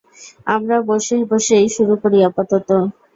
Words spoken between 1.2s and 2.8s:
বসেই শুরু করি আপাতত?